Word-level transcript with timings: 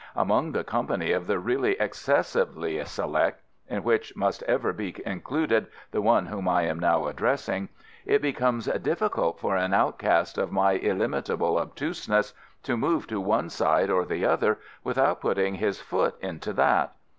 Among 0.15 0.51
the 0.53 0.63
company 0.63 1.11
of 1.11 1.27
the 1.27 1.37
really 1.37 1.79
excessively 1.79 2.83
select 2.85 3.43
(in 3.67 3.83
which 3.83 4.15
must 4.15 4.41
ever 4.47 4.73
be 4.73 4.95
included 5.05 5.67
the 5.91 6.01
one 6.01 6.25
whom 6.25 6.49
I 6.49 6.63
am 6.63 6.79
now 6.79 7.05
addressing), 7.05 7.69
it 8.03 8.19
becomes 8.19 8.65
difficult 8.65 9.39
for 9.39 9.55
an 9.55 9.75
outcast 9.75 10.39
of 10.39 10.51
my 10.51 10.71
illimitable 10.77 11.59
obtuseness 11.59 12.33
to 12.63 12.75
move 12.77 13.05
to 13.09 13.21
one 13.21 13.51
side 13.51 13.91
or 13.91 14.03
the 14.03 14.25
other 14.25 14.57
without 14.83 15.21
putting 15.21 15.53
his 15.53 15.79
foot 15.79 16.15
into 16.19 16.51
that." 16.53 16.93